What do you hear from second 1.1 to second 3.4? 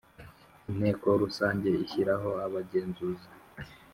rusange ishyiraho abagenzuzi